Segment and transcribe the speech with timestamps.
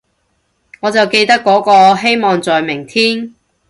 [0.79, 3.35] 我就記得嗰個，希望在明天